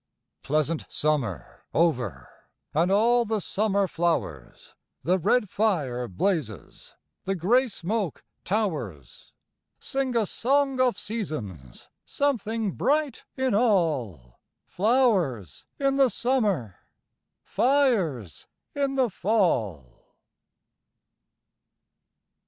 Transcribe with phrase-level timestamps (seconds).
[0.41, 2.27] Pleasant summer over
[2.73, 9.31] And all the summer flowers, The red fire blazes, The grey smoke towers.
[9.77, 11.87] Sing a song of seasons!
[12.03, 14.39] Something bright in all!
[14.65, 16.79] Flowers in the summer,
[17.43, 20.15] Fires in the fall!